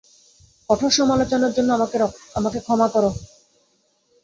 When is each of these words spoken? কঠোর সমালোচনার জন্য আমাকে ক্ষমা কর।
কঠোর 0.69 0.91
সমালোচনার 0.97 1.51
জন্য 1.53 1.69
আমাকে 2.35 2.59
ক্ষমা 2.59 2.87
কর। 2.93 3.03